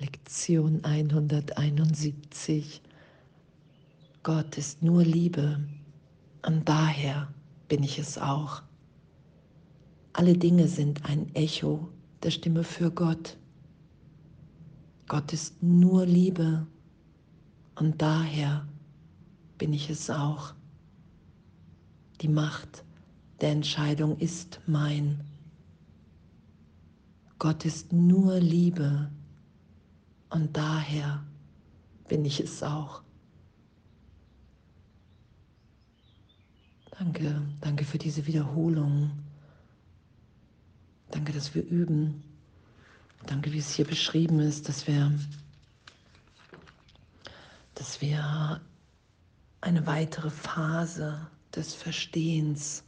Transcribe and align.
Lektion 0.00 0.84
171. 0.84 2.82
Gott 4.22 4.56
ist 4.56 4.80
nur 4.80 5.02
Liebe 5.02 5.58
und 6.46 6.68
daher 6.68 7.34
bin 7.66 7.82
ich 7.82 7.98
es 7.98 8.16
auch. 8.16 8.62
Alle 10.12 10.38
Dinge 10.38 10.68
sind 10.68 11.04
ein 11.04 11.34
Echo 11.34 11.88
der 12.22 12.30
Stimme 12.30 12.62
für 12.62 12.92
Gott. 12.92 13.36
Gott 15.08 15.32
ist 15.32 15.60
nur 15.64 16.06
Liebe 16.06 16.64
und 17.74 18.00
daher 18.00 18.68
bin 19.58 19.72
ich 19.72 19.90
es 19.90 20.10
auch. 20.10 20.54
Die 22.20 22.28
Macht 22.28 22.84
der 23.40 23.50
Entscheidung 23.50 24.16
ist 24.18 24.60
mein. 24.68 25.24
Gott 27.40 27.64
ist 27.64 27.92
nur 27.92 28.38
Liebe 28.38 29.10
und 30.30 30.56
daher 30.56 31.24
bin 32.08 32.24
ich 32.24 32.40
es 32.40 32.62
auch. 32.62 33.02
Danke, 36.98 37.42
danke 37.60 37.84
für 37.84 37.98
diese 37.98 38.26
Wiederholung. 38.26 39.10
Danke, 41.10 41.32
dass 41.32 41.54
wir 41.54 41.64
üben. 41.64 42.22
Danke, 43.26 43.52
wie 43.52 43.58
es 43.58 43.72
hier 43.72 43.86
beschrieben 43.86 44.40
ist, 44.40 44.68
dass 44.68 44.86
wir, 44.86 45.12
dass 47.74 48.00
wir 48.00 48.60
eine 49.60 49.86
weitere 49.86 50.30
Phase 50.30 51.26
des 51.54 51.74
Verstehens 51.74 52.84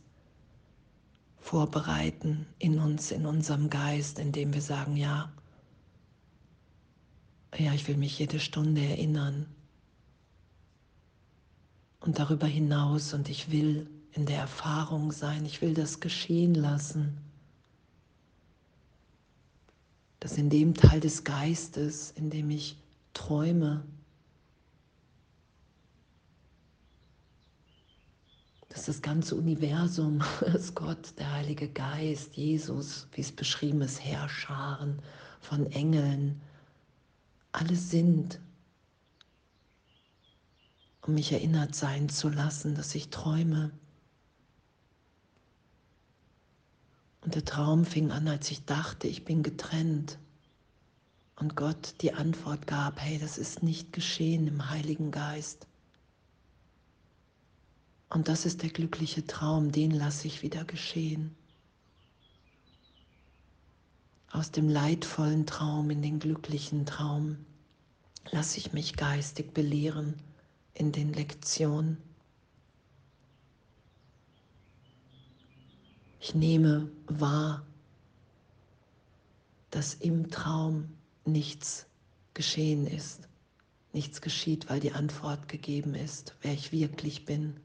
vorbereiten 1.38 2.46
in 2.58 2.78
uns, 2.78 3.10
in 3.10 3.26
unserem 3.26 3.70
Geist, 3.70 4.18
indem 4.18 4.54
wir 4.54 4.62
sagen, 4.62 4.96
ja, 4.96 5.32
ja, 7.56 7.74
ich 7.74 7.88
will 7.88 7.96
mich 7.96 8.18
jede 8.18 8.40
Stunde 8.40 8.80
erinnern. 8.80 9.46
Und 12.00 12.18
darüber 12.18 12.46
hinaus, 12.46 13.12
und 13.12 13.28
ich 13.28 13.50
will 13.50 13.88
in 14.12 14.26
der 14.26 14.38
Erfahrung 14.38 15.12
sein, 15.12 15.44
ich 15.44 15.60
will 15.60 15.74
das 15.74 16.00
geschehen 16.00 16.54
lassen, 16.54 17.18
dass 20.18 20.36
in 20.36 20.50
dem 20.50 20.74
Teil 20.74 21.00
des 21.00 21.24
Geistes, 21.24 22.10
in 22.12 22.30
dem 22.30 22.50
ich 22.50 22.76
träume, 23.14 23.84
dass 28.68 28.86
das 28.86 29.02
ganze 29.02 29.34
Universum, 29.34 30.22
dass 30.40 30.74
Gott, 30.74 31.18
der 31.18 31.32
Heilige 31.32 31.68
Geist, 31.68 32.36
Jesus, 32.36 33.08
wie 33.12 33.20
es 33.20 33.32
beschrieben 33.32 33.82
ist, 33.82 34.02
Herrscharen 34.02 35.00
von 35.40 35.66
Engeln, 35.72 36.40
alles 37.52 37.90
sind, 37.90 38.40
um 41.02 41.14
mich 41.14 41.32
erinnert 41.32 41.74
sein 41.74 42.08
zu 42.08 42.28
lassen, 42.28 42.74
dass 42.74 42.94
ich 42.94 43.10
träume. 43.10 43.72
Und 47.22 47.34
der 47.34 47.44
Traum 47.44 47.84
fing 47.84 48.10
an, 48.12 48.28
als 48.28 48.50
ich 48.50 48.64
dachte, 48.64 49.08
ich 49.08 49.24
bin 49.24 49.42
getrennt. 49.42 50.18
Und 51.36 51.56
Gott 51.56 51.94
die 52.02 52.12
Antwort 52.12 52.66
gab, 52.66 53.00
hey, 53.00 53.18
das 53.18 53.38
ist 53.38 53.62
nicht 53.62 53.92
geschehen 53.92 54.46
im 54.46 54.68
Heiligen 54.70 55.10
Geist. 55.10 55.66
Und 58.10 58.28
das 58.28 58.44
ist 58.44 58.62
der 58.62 58.70
glückliche 58.70 59.26
Traum, 59.26 59.72
den 59.72 59.90
lasse 59.90 60.26
ich 60.26 60.42
wieder 60.42 60.64
geschehen. 60.64 61.36
Aus 64.30 64.52
dem 64.52 64.68
leidvollen 64.68 65.44
Traum 65.44 65.90
in 65.90 66.02
den 66.02 66.20
glücklichen 66.20 66.86
Traum 66.86 67.36
lasse 68.30 68.58
ich 68.58 68.72
mich 68.72 68.96
geistig 68.96 69.52
belehren 69.52 70.14
in 70.74 70.92
den 70.92 71.12
Lektionen. 71.12 71.98
Ich 76.20 76.34
nehme 76.34 76.90
wahr, 77.06 77.66
dass 79.70 79.94
im 79.94 80.30
Traum 80.30 80.88
nichts 81.24 81.86
geschehen 82.34 82.86
ist. 82.86 83.28
Nichts 83.92 84.20
geschieht, 84.20 84.68
weil 84.70 84.78
die 84.78 84.92
Antwort 84.92 85.48
gegeben 85.48 85.94
ist, 85.94 86.36
wer 86.42 86.52
ich 86.52 86.70
wirklich 86.70 87.24
bin. 87.24 87.58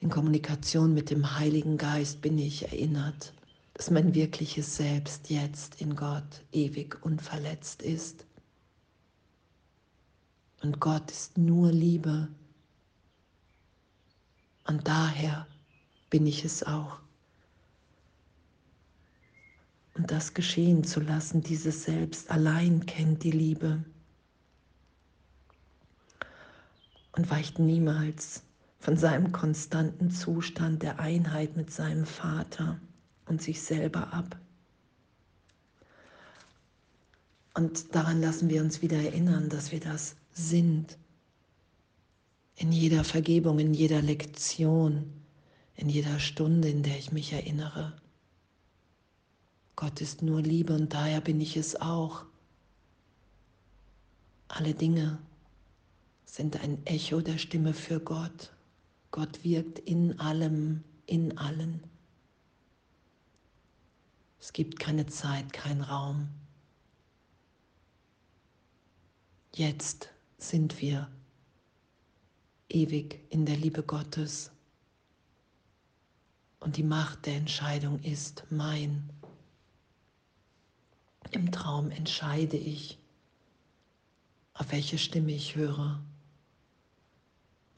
In 0.00 0.10
Kommunikation 0.10 0.92
mit 0.94 1.10
dem 1.10 1.38
Heiligen 1.38 1.76
Geist 1.76 2.20
bin 2.20 2.38
ich 2.38 2.64
erinnert, 2.64 3.32
dass 3.80 3.90
mein 3.90 4.14
wirkliches 4.14 4.76
Selbst 4.76 5.30
jetzt 5.30 5.80
in 5.80 5.96
Gott 5.96 6.44
ewig 6.52 7.02
unverletzt 7.02 7.80
ist. 7.80 8.26
Und 10.60 10.80
Gott 10.80 11.10
ist 11.10 11.38
nur 11.38 11.72
Liebe. 11.72 12.28
Und 14.66 14.86
daher 14.86 15.46
bin 16.10 16.26
ich 16.26 16.44
es 16.44 16.62
auch. 16.62 16.98
Und 19.94 20.10
das 20.10 20.34
geschehen 20.34 20.84
zu 20.84 21.00
lassen, 21.00 21.40
dieses 21.40 21.84
Selbst 21.84 22.30
allein 22.30 22.84
kennt 22.84 23.24
die 23.24 23.30
Liebe 23.30 23.82
und 27.12 27.30
weicht 27.30 27.58
niemals 27.58 28.42
von 28.78 28.98
seinem 28.98 29.32
konstanten 29.32 30.10
Zustand 30.10 30.82
der 30.82 31.00
Einheit 31.00 31.56
mit 31.56 31.72
seinem 31.72 32.04
Vater 32.04 32.78
und 33.30 33.40
sich 33.40 33.62
selber 33.62 34.12
ab. 34.12 34.36
Und 37.54 37.94
daran 37.94 38.20
lassen 38.20 38.50
wir 38.50 38.60
uns 38.60 38.82
wieder 38.82 38.98
erinnern, 38.98 39.48
dass 39.48 39.72
wir 39.72 39.80
das 39.80 40.16
sind. 40.32 40.98
In 42.56 42.72
jeder 42.72 43.04
Vergebung, 43.04 43.58
in 43.58 43.72
jeder 43.72 44.02
Lektion, 44.02 45.12
in 45.76 45.88
jeder 45.88 46.18
Stunde, 46.18 46.68
in 46.68 46.82
der 46.82 46.98
ich 46.98 47.12
mich 47.12 47.32
erinnere. 47.32 47.96
Gott 49.76 50.00
ist 50.00 50.22
nur 50.22 50.42
Liebe 50.42 50.74
und 50.74 50.92
daher 50.92 51.20
bin 51.22 51.40
ich 51.40 51.56
es 51.56 51.80
auch. 51.80 52.26
Alle 54.48 54.74
Dinge 54.74 55.18
sind 56.26 56.60
ein 56.62 56.84
Echo 56.84 57.20
der 57.20 57.38
Stimme 57.38 57.72
für 57.72 58.00
Gott. 58.00 58.52
Gott 59.10 59.42
wirkt 59.42 59.78
in 59.78 60.18
allem, 60.20 60.84
in 61.06 61.38
allen. 61.38 61.82
Es 64.40 64.52
gibt 64.52 64.80
keine 64.80 65.06
Zeit, 65.06 65.52
kein 65.52 65.82
Raum. 65.82 66.28
Jetzt 69.54 70.08
sind 70.38 70.80
wir 70.80 71.10
ewig 72.70 73.20
in 73.30 73.44
der 73.44 73.56
Liebe 73.56 73.82
Gottes. 73.82 74.50
Und 76.60 76.76
die 76.76 76.82
Macht 76.82 77.26
der 77.26 77.36
Entscheidung 77.36 78.00
ist 78.02 78.44
mein. 78.50 79.10
Im 81.30 81.52
Traum 81.52 81.90
entscheide 81.90 82.56
ich, 82.56 82.98
auf 84.54 84.72
welche 84.72 84.98
Stimme 84.98 85.32
ich 85.32 85.54
höre. 85.54 86.02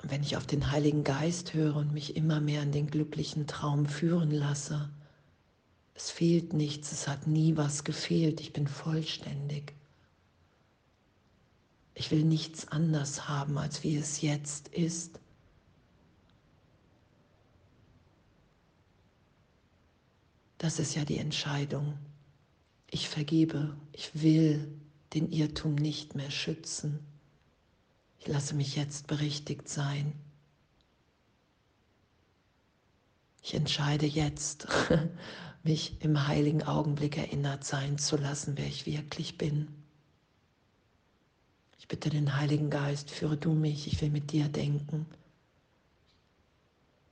Und 0.02 0.10
wenn 0.10 0.22
ich 0.22 0.36
auf 0.36 0.46
den 0.46 0.70
Heiligen 0.70 1.04
Geist 1.04 1.54
höre 1.54 1.76
und 1.76 1.92
mich 1.92 2.16
immer 2.16 2.40
mehr 2.40 2.62
in 2.62 2.72
den 2.72 2.88
glücklichen 2.88 3.46
Traum 3.46 3.86
führen 3.86 4.30
lasse, 4.30 4.90
es 5.94 6.10
fehlt 6.10 6.52
nichts, 6.52 6.92
es 6.92 7.08
hat 7.08 7.26
nie 7.26 7.56
was 7.56 7.84
gefehlt, 7.84 8.40
ich 8.40 8.52
bin 8.52 8.66
vollständig. 8.66 9.74
Ich 11.94 12.10
will 12.10 12.24
nichts 12.24 12.68
anders 12.68 13.28
haben, 13.28 13.58
als 13.58 13.82
wie 13.82 13.96
es 13.96 14.22
jetzt 14.22 14.68
ist. 14.68 15.20
Das 20.58 20.78
ist 20.78 20.94
ja 20.94 21.04
die 21.04 21.18
Entscheidung. 21.18 21.98
Ich 22.88 23.08
vergebe, 23.08 23.76
ich 23.92 24.22
will 24.22 24.68
den 25.12 25.30
Irrtum 25.30 25.74
nicht 25.74 26.14
mehr 26.14 26.30
schützen. 26.30 27.00
Ich 28.20 28.28
lasse 28.28 28.54
mich 28.54 28.76
jetzt 28.76 29.08
berichtigt 29.08 29.68
sein. 29.68 30.12
Ich 33.42 33.54
entscheide 33.54 34.06
jetzt, 34.06 34.68
mich 35.64 36.00
im 36.00 36.26
heiligen 36.26 36.62
Augenblick 36.62 37.16
erinnert 37.16 37.64
sein 37.64 37.98
zu 37.98 38.16
lassen, 38.16 38.54
wer 38.56 38.66
ich 38.66 38.86
wirklich 38.86 39.38
bin. 39.38 39.68
Ich 41.78 41.88
bitte 41.88 42.10
den 42.10 42.36
Heiligen 42.36 42.70
Geist, 42.70 43.10
führe 43.10 43.36
du 43.36 43.52
mich, 43.52 43.86
ich 43.86 44.00
will 44.00 44.10
mit 44.10 44.32
dir 44.32 44.48
denken. 44.48 45.06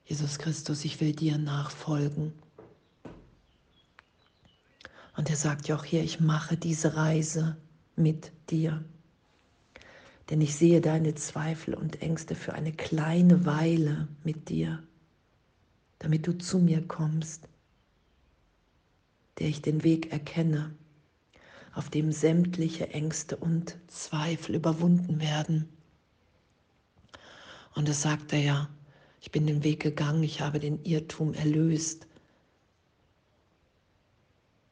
Jesus 0.05 0.39
Christus, 0.39 0.85
ich 0.85 1.01
will 1.01 1.13
dir 1.13 1.39
nachfolgen. 1.39 2.33
Und 5.17 5.29
er 5.29 5.37
sagt 5.37 5.69
ja 5.69 5.77
auch 5.77 5.85
hier, 5.85 6.03
ich 6.03 6.21
mache 6.21 6.57
diese 6.57 6.97
Reise 6.97 7.57
mit 7.97 8.33
dir 8.49 8.83
denn 10.31 10.41
ich 10.41 10.55
sehe 10.55 10.81
deine 10.81 11.15
Zweifel 11.17 11.75
und 11.75 12.03
Ängste 12.03 12.37
für 12.37 12.55
eine 12.55 12.73
kleine 12.73 13.45
Weile 13.45 14.07
mit 14.23 14.49
dir, 14.49 14.83
damit 15.99 16.27
du 16.27 16.39
zu 16.39 16.61
mir 16.61 16.87
kommst, 16.87 17.49
der 19.41 19.49
ich 19.49 19.63
den 19.63 19.83
Weg 19.83 20.13
erkenne. 20.13 20.75
auf 21.73 21.89
dem 21.91 22.13
sämtliche 22.13 22.91
Ängste 22.91 23.37
und 23.37 23.79
Zweifel 23.89 24.57
überwunden 24.57 25.21
werden. 25.21 25.69
Und 27.75 27.89
das 27.89 28.03
sagt 28.03 28.33
er 28.33 28.41
ja, 28.41 28.71
ich 29.21 29.31
bin 29.31 29.47
den 29.47 29.63
Weg 29.65 29.81
gegangen, 29.81 30.23
ich 30.23 30.41
habe 30.41 30.59
den 30.59 30.83
Irrtum 30.85 31.35
erlöst. 31.35 32.07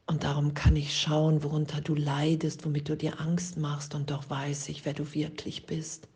Und 0.07 0.23
darum 0.23 0.53
kann 0.55 0.75
ich 0.75 0.99
schauen, 0.99 1.43
worunter 1.43 1.81
du 1.81 1.95
leidest, 1.95 2.65
womit 2.65 2.89
du 2.89 2.97
dir 2.97 3.19
Angst 3.19 3.57
machst, 3.57 3.93
und 3.95 4.09
doch 4.09 4.29
weiß 4.29 4.69
ich, 4.69 4.83
wer 4.85 4.93
du 4.93 5.13
wirklich 5.13 5.65
bist. 5.67 6.07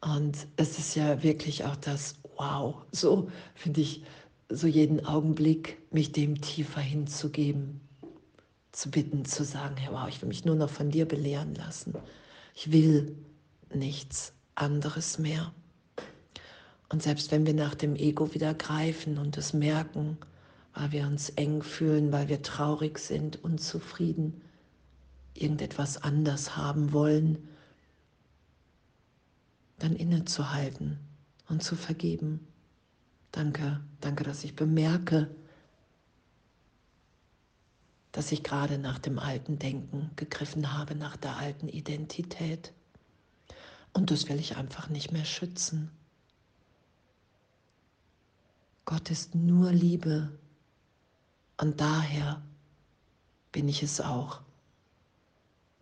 Und 0.00 0.46
es 0.56 0.78
ist 0.78 0.94
ja 0.94 1.22
wirklich 1.22 1.64
auch 1.64 1.76
das 1.76 2.16
Wow, 2.36 2.86
so 2.90 3.30
finde 3.54 3.82
ich, 3.82 4.02
so 4.50 4.66
jeden 4.66 5.06
Augenblick 5.06 5.78
mich 5.92 6.12
dem 6.12 6.40
tiefer 6.40 6.80
hinzugeben, 6.80 7.80
zu 8.72 8.90
bitten, 8.90 9.24
zu 9.24 9.44
sagen, 9.44 9.76
Herr, 9.76 9.92
wow, 9.92 10.08
ich 10.08 10.20
will 10.20 10.28
mich 10.28 10.44
nur 10.44 10.56
noch 10.56 10.70
von 10.70 10.90
dir 10.90 11.06
belehren 11.06 11.54
lassen. 11.54 11.94
Ich 12.54 12.72
will 12.72 13.16
nichts 13.72 14.32
anderes 14.56 15.18
mehr. 15.18 15.52
Und 16.88 17.02
selbst 17.02 17.30
wenn 17.30 17.46
wir 17.46 17.54
nach 17.54 17.74
dem 17.74 17.94
Ego 17.94 18.34
wieder 18.34 18.52
greifen 18.54 19.18
und 19.18 19.38
es 19.38 19.52
merken, 19.52 20.18
weil 20.74 20.92
wir 20.92 21.06
uns 21.06 21.30
eng 21.30 21.62
fühlen, 21.62 22.10
weil 22.12 22.28
wir 22.28 22.42
traurig 22.42 22.98
sind, 22.98 23.42
unzufrieden, 23.44 24.40
irgendetwas 25.34 26.02
anders 26.02 26.56
haben 26.56 26.92
wollen, 26.92 27.48
dann 29.78 29.94
innezuhalten 29.94 30.98
und 31.48 31.62
zu 31.62 31.76
vergeben. 31.76 32.46
Danke, 33.32 33.80
danke, 34.00 34.24
dass 34.24 34.44
ich 34.44 34.56
bemerke, 34.56 35.30
dass 38.12 38.32
ich 38.32 38.42
gerade 38.42 38.78
nach 38.78 38.98
dem 38.98 39.18
alten 39.18 39.58
Denken 39.58 40.10
gegriffen 40.16 40.72
habe, 40.72 40.94
nach 40.94 41.16
der 41.16 41.36
alten 41.36 41.68
Identität. 41.68 42.72
Und 43.92 44.10
das 44.10 44.28
will 44.28 44.40
ich 44.40 44.56
einfach 44.56 44.88
nicht 44.88 45.12
mehr 45.12 45.24
schützen. 45.24 45.90
Gott 48.84 49.10
ist 49.10 49.34
nur 49.36 49.70
Liebe 49.72 50.36
und 51.56 51.80
daher 51.80 52.42
bin 53.52 53.68
ich 53.68 53.82
es 53.82 54.00
auch. 54.00 54.40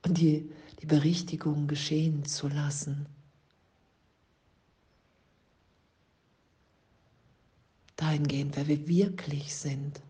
Und 0.04 0.18
die, 0.18 0.50
die 0.82 0.86
Berichtigung 0.86 1.66
geschehen 1.66 2.24
zu 2.24 2.48
lassen. 2.48 3.06
Dahingehend, 7.98 8.56
wer 8.56 8.68
wir 8.68 8.86
wirklich 8.86 9.56
sind. 9.56 10.00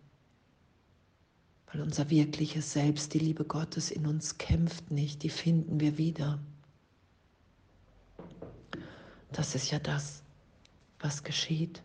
Weil 1.72 1.80
unser 1.80 2.10
wirkliches 2.10 2.74
Selbst, 2.74 3.14
die 3.14 3.18
Liebe 3.18 3.44
Gottes 3.44 3.90
in 3.90 4.06
uns 4.06 4.36
kämpft 4.36 4.90
nicht, 4.90 5.22
die 5.22 5.30
finden 5.30 5.80
wir 5.80 5.96
wieder. 5.96 6.38
Das 9.32 9.54
ist 9.54 9.70
ja 9.70 9.78
das, 9.78 10.22
was 11.00 11.24
geschieht. 11.24 11.82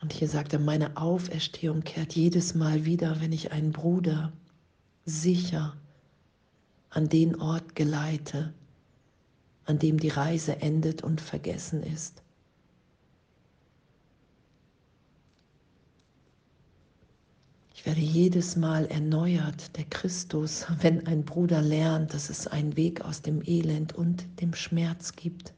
Und 0.00 0.12
hier 0.12 0.28
sagt 0.28 0.52
er, 0.52 0.60
meine 0.60 0.96
Auferstehung 0.96 1.82
kehrt 1.82 2.14
jedes 2.14 2.54
Mal 2.54 2.84
wieder, 2.84 3.20
wenn 3.20 3.32
ich 3.32 3.50
einen 3.50 3.72
Bruder 3.72 4.32
sicher 5.06 5.76
an 6.90 7.08
den 7.08 7.40
Ort 7.40 7.74
geleite, 7.74 8.54
an 9.64 9.80
dem 9.80 9.98
die 9.98 10.08
Reise 10.08 10.60
endet 10.60 11.02
und 11.02 11.20
vergessen 11.20 11.82
ist. 11.82 12.21
Ich 17.82 17.86
werde 17.86 18.00
jedes 18.00 18.54
Mal 18.54 18.86
erneuert, 18.86 19.76
der 19.76 19.84
Christus, 19.86 20.64
wenn 20.82 21.04
ein 21.08 21.24
Bruder 21.24 21.60
lernt, 21.60 22.14
dass 22.14 22.30
es 22.30 22.46
einen 22.46 22.76
Weg 22.76 23.00
aus 23.00 23.22
dem 23.22 23.42
Elend 23.44 23.92
und 23.92 24.24
dem 24.40 24.54
Schmerz 24.54 25.16
gibt. 25.16 25.52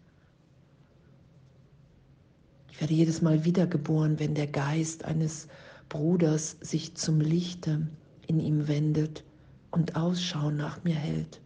Ich 2.73 2.81
werde 2.81 2.94
jedes 2.94 3.21
Mal 3.21 3.44
wiedergeboren, 3.44 4.19
wenn 4.19 4.35
der 4.35 4.47
Geist 4.47 5.05
eines 5.05 5.49
Bruders 5.91 6.56
sich 6.62 6.94
zum 6.94 7.21
Lichte 7.21 7.87
in 8.27 8.41
ihm 8.41 8.69
wendet 8.69 9.23
und 9.70 9.94
Ausschau 9.94 10.50
nach 10.50 10.82
mir 10.82 10.97
hält. 10.97 11.43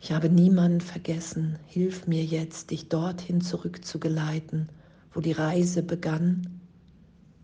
Ich 0.00 0.10
habe 0.10 0.30
niemanden 0.30 0.80
vergessen. 0.80 1.58
Hilf 1.66 2.06
mir 2.06 2.24
jetzt, 2.24 2.70
dich 2.70 2.88
dorthin 2.88 3.42
zurückzugeleiten 3.42 4.70
wo 5.12 5.20
die 5.20 5.32
Reise 5.32 5.82
begann, 5.82 6.60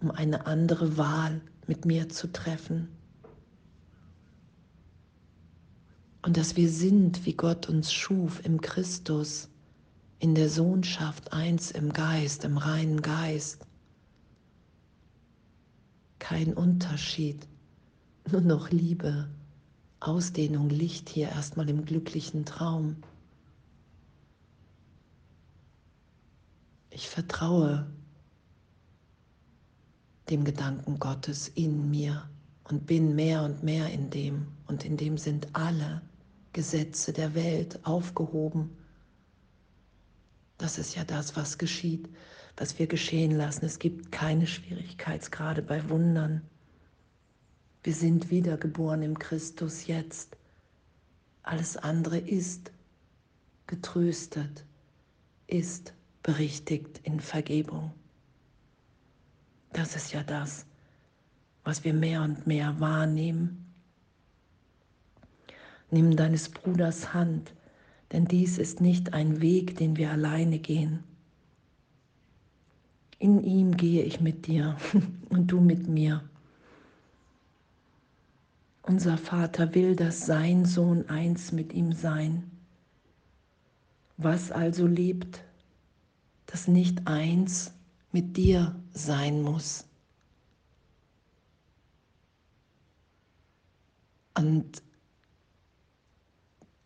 um 0.01 0.11
eine 0.11 0.47
andere 0.47 0.97
Wahl 0.97 1.41
mit 1.67 1.85
mir 1.85 2.09
zu 2.09 2.33
treffen. 2.33 2.89
Und 6.23 6.37
dass 6.37 6.57
wir 6.57 6.69
sind, 6.69 7.27
wie 7.27 7.35
Gott 7.35 7.69
uns 7.69 7.93
schuf 7.93 8.45
im 8.45 8.61
Christus, 8.61 9.49
in 10.19 10.35
der 10.35 10.49
Sohnschaft 10.49 11.33
eins 11.33 11.71
im 11.71 11.93
Geist, 11.93 12.45
im 12.45 12.59
reinen 12.59 13.03
Geist. 13.03 13.65
Kein 16.19 16.55
Unterschied, 16.55 17.47
nur 18.31 18.41
noch 18.41 18.71
Liebe, 18.71 19.29
Ausdehnung, 20.01 20.69
Licht 20.71 21.09
hier 21.09 21.29
erstmal 21.29 21.69
im 21.71 21.85
glücklichen 21.85 22.45
Traum. 22.45 22.97
Ich 26.99 27.09
vertraue 27.09 27.87
dem 30.31 30.43
Gedanken 30.43 30.99
Gottes 30.99 31.47
in 31.47 31.93
mir 31.93 32.29
und 32.65 32.89
bin 32.89 33.15
mehr 33.15 33.45
und 33.45 33.63
mehr 33.63 33.89
in 33.89 34.11
dem. 34.11 34.49
Und 34.67 34.85
in 34.85 34.97
dem 34.97 35.17
sind 35.17 35.47
alle 35.53 36.03
Gesetze 36.53 37.13
der 37.13 37.37
Welt 37.37 37.79
aufgehoben. 37.87 38.77
Das 40.57 40.77
ist 40.77 40.97
ja 40.97 41.05
das, 41.05 41.37
was 41.37 41.57
geschieht, 41.57 42.09
was 42.57 42.81
wir 42.81 42.89
geschehen 42.89 43.31
lassen. 43.31 43.65
Es 43.65 43.79
gibt 43.79 44.11
keine 44.11 44.49
Schwierigkeitsgrade 44.49 45.63
bei 45.63 45.89
Wundern. 45.89 46.43
Wir 47.85 47.95
sind 47.95 48.29
wiedergeboren 48.29 49.03
im 49.03 49.17
Christus 49.21 49.87
jetzt. 49.87 50.37
Alles 51.45 51.77
andere 51.77 52.19
ist 52.19 52.73
getröstet, 53.69 54.65
ist 55.47 55.95
berichtigt 56.29 57.01
in 57.05 57.21
Vergebung. 57.21 57.91
Das 59.73 59.97
ist 59.97 60.13
ja 60.13 60.23
das, 60.23 60.67
was 61.65 61.85
wir 61.85 61.95
mehr 61.95 62.21
und 62.21 62.47
mehr 62.47 62.79
wahrnehmen. 62.81 63.65
Nimm 65.91 66.17
deines 66.17 66.51
Bruders 66.51 67.15
Hand, 67.15 67.55
denn 68.13 68.27
dies 68.27 68.59
ist 68.59 68.83
nicht 68.83 69.15
ein 69.15 69.41
Weg, 69.41 69.79
den 69.79 69.97
wir 69.97 70.11
alleine 70.11 70.59
gehen. 70.59 71.03
In 73.19 73.43
ihm 73.43 73.79
gehe 73.79 74.03
ich 74.03 74.21
mit 74.21 74.47
dir 74.47 74.77
und 75.31 75.47
du 75.47 75.63
mit 75.63 75.89
mir. 75.89 76.29
Unser 78.83 79.17
Vater 79.17 79.75
will, 79.75 79.97
dass 79.97 80.27
sein 80.27 80.67
Sohn 80.67 81.09
eins 81.09 81.53
mit 81.53 81.73
ihm 81.73 81.93
sein. 81.93 82.51
Was 84.19 84.53
also 84.53 84.87
lebt, 84.87 85.48
das 86.59 86.67
nicht 86.67 87.07
eins 87.07 87.73
mit 88.11 88.37
dir 88.37 88.75
sein 88.93 89.43
muss. 89.43 89.85
Und 94.35 94.83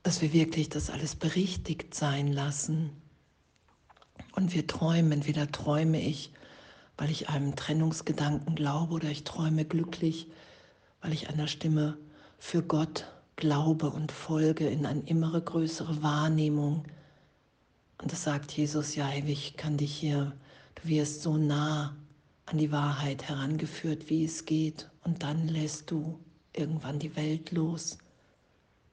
dass 0.02 0.20
wir 0.20 0.34
wirklich 0.34 0.68
das 0.68 0.90
alles 0.90 1.14
berichtigt 1.16 1.94
sein 1.94 2.30
lassen. 2.30 2.90
Und 4.32 4.52
wir 4.52 4.66
träumen, 4.66 5.12
entweder 5.12 5.50
träume 5.50 6.02
ich, 6.02 6.34
weil 6.98 7.10
ich 7.10 7.30
einem 7.30 7.56
Trennungsgedanken 7.56 8.54
glaube, 8.54 8.92
oder 8.92 9.08
ich 9.08 9.24
träume 9.24 9.64
glücklich, 9.64 10.26
weil 11.00 11.14
ich 11.14 11.30
einer 11.30 11.48
Stimme 11.48 11.96
für 12.38 12.62
Gott 12.62 13.06
glaube 13.36 13.88
und 13.88 14.12
folge 14.12 14.68
in 14.68 14.84
eine 14.84 15.00
immer 15.06 15.40
größere 15.40 16.02
Wahrnehmung 16.02 16.84
und 18.02 18.12
das 18.12 18.24
sagt 18.24 18.50
Jesus, 18.52 18.96
ja, 18.96 19.08
ich 19.14 19.56
kann 19.56 19.76
dich 19.76 19.94
hier, 19.94 20.32
du 20.74 20.88
wirst 20.88 21.22
so 21.22 21.36
nah 21.36 21.96
an 22.46 22.58
die 22.58 22.72
Wahrheit 22.72 23.28
herangeführt, 23.28 24.10
wie 24.10 24.24
es 24.24 24.44
geht. 24.44 24.90
Und 25.04 25.22
dann 25.22 25.46
lässt 25.46 25.90
du 25.90 26.18
irgendwann 26.52 26.98
die 26.98 27.14
Welt 27.14 27.52
los. 27.52 27.98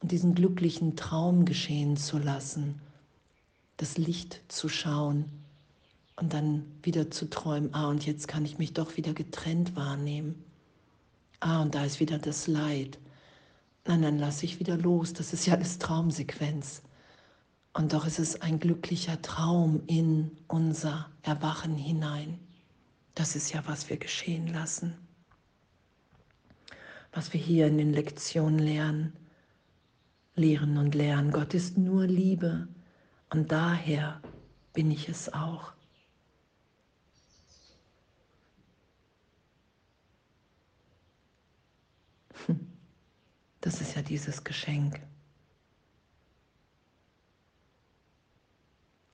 Und 0.01 0.11
diesen 0.11 0.35
glücklichen 0.35 0.95
Traum 0.95 1.45
geschehen 1.45 1.97
zu 1.97 2.19
lassen, 2.19 2.79
das 3.77 3.97
Licht 3.97 4.41
zu 4.47 4.69
schauen 4.69 5.25
und 6.15 6.33
dann 6.33 6.65
wieder 6.83 7.09
zu 7.09 7.29
träumen, 7.29 7.73
ah, 7.73 7.87
und 7.87 8.05
jetzt 8.05 8.27
kann 8.27 8.45
ich 8.45 8.59
mich 8.59 8.73
doch 8.73 8.95
wieder 8.95 9.13
getrennt 9.13 9.75
wahrnehmen. 9.75 10.43
Ah, 11.39 11.61
und 11.63 11.73
da 11.73 11.83
ist 11.83 11.99
wieder 11.99 12.19
das 12.19 12.45
Leid. 12.45 12.99
Nein, 13.85 14.03
dann 14.03 14.19
lasse 14.19 14.45
ich 14.45 14.59
wieder 14.59 14.77
los. 14.77 15.13
Das 15.13 15.33
ist 15.33 15.47
ja 15.47 15.55
alles 15.55 15.79
Traumsequenz. 15.79 16.83
Und 17.73 17.93
doch 17.93 18.05
ist 18.05 18.19
es 18.19 18.41
ein 18.41 18.59
glücklicher 18.59 19.21
Traum 19.21 19.83
in 19.87 20.37
unser 20.47 21.09
Erwachen 21.21 21.75
hinein. 21.75 22.39
Das 23.13 23.35
ist 23.35 23.53
ja, 23.53 23.63
was 23.67 23.89
wir 23.89 23.97
geschehen 23.97 24.47
lassen, 24.47 24.97
was 27.11 27.33
wir 27.33 27.39
hier 27.39 27.67
in 27.67 27.77
den 27.77 27.93
Lektionen 27.93 28.59
lernen, 28.59 29.13
lehren 30.35 30.77
und 30.77 30.95
lernen. 30.95 31.31
Gott 31.31 31.53
ist 31.53 31.77
nur 31.77 32.07
Liebe 32.07 32.67
und 33.29 33.51
daher 33.51 34.21
bin 34.73 34.89
ich 34.89 35.09
es 35.09 35.31
auch. 35.33 35.73
Hm. 42.45 42.71
Das 43.61 43.81
ist 43.81 43.95
ja 43.95 44.01
dieses 44.01 44.43
Geschenk. 44.43 45.01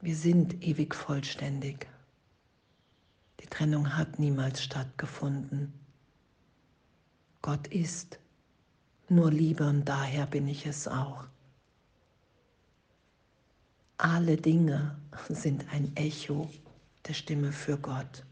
Wir 0.05 0.15
sind 0.15 0.63
ewig 0.63 0.93
vollständig. 0.93 1.87
Die 3.39 3.47
Trennung 3.47 3.97
hat 3.97 4.19
niemals 4.19 4.61
stattgefunden. 4.61 5.73
Gott 7.41 7.65
ist 7.65 8.19
nur 9.09 9.31
Liebe 9.31 9.67
und 9.67 9.83
daher 9.85 10.27
bin 10.27 10.47
ich 10.47 10.67
es 10.67 10.87
auch. 10.87 11.25
Alle 13.97 14.37
Dinge 14.37 14.95
sind 15.29 15.65
ein 15.73 15.95
Echo 15.95 16.51
der 17.07 17.13
Stimme 17.15 17.51
für 17.51 17.79
Gott. 17.79 18.23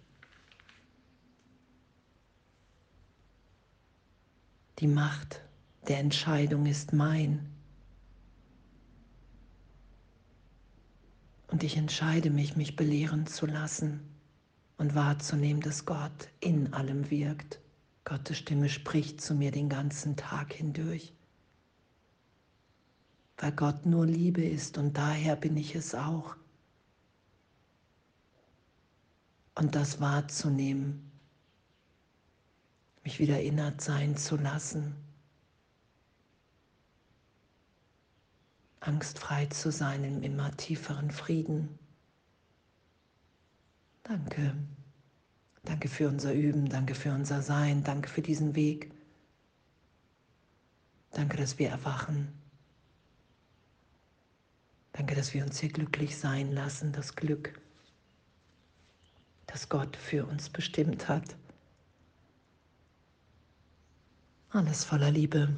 Die 4.77 4.85
Macht 4.85 5.41
der 5.87 5.97
Entscheidung 5.97 6.67
ist 6.67 6.93
mein. 6.93 7.52
Und 11.53 11.61
ich 11.63 11.77
entscheide 11.77 12.31
mich, 12.31 12.55
mich 12.55 12.75
belehren 12.75 13.27
zu 13.27 13.45
lassen 13.45 13.99
und 14.77 14.95
wahrzunehmen, 14.95 15.61
dass 15.61 15.85
Gott 15.85 16.29
in 16.39 16.73
allem 16.73 17.11
wirkt. 17.11 17.59
Gottes 18.05 18.39
Stimme 18.39 18.69
spricht 18.69 19.21
zu 19.21 19.35
mir 19.35 19.51
den 19.51 19.69
ganzen 19.69 20.15
Tag 20.15 20.51
hindurch. 20.51 21.13
Weil 23.37 23.51
Gott 23.51 23.85
nur 23.85 24.07
Liebe 24.07 24.43
ist 24.43 24.79
und 24.79 24.97
daher 24.97 25.35
bin 25.35 25.55
ich 25.55 25.75
es 25.75 25.93
auch. 25.93 26.35
Und 29.53 29.75
das 29.75 30.01
wahrzunehmen, 30.01 31.11
mich 33.03 33.19
wieder 33.19 33.35
erinnert 33.35 33.79
sein 33.79 34.17
zu 34.17 34.37
lassen, 34.37 34.95
angstfrei 38.83 39.45
zu 39.47 39.71
sein 39.71 40.03
im 40.03 40.23
immer 40.23 40.55
tieferen 40.57 41.11
Frieden. 41.11 41.79
Danke. 44.03 44.55
Danke 45.63 45.87
für 45.87 46.09
unser 46.09 46.33
Üben, 46.33 46.67
danke 46.67 46.93
für 46.93 47.13
unser 47.13 47.41
Sein, 47.41 47.83
danke 47.83 48.09
für 48.09 48.21
diesen 48.21 48.53
Weg. 48.53 48.91
Danke, 51.11 51.37
dass 51.37 51.57
wir 51.57 51.69
erwachen. 51.69 52.33
Danke, 54.91 55.15
dass 55.15 55.33
wir 55.33 55.43
uns 55.43 55.59
hier 55.59 55.69
glücklich 55.69 56.17
sein 56.17 56.51
lassen, 56.51 56.91
das 56.91 57.15
Glück, 57.15 57.59
das 59.47 59.69
Gott 59.69 59.95
für 59.95 60.25
uns 60.25 60.49
bestimmt 60.49 61.07
hat. 61.07 61.35
Alles 64.49 64.83
voller 64.83 65.11
Liebe. 65.11 65.55